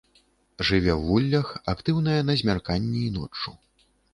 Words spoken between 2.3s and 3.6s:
на змярканні і ноччу.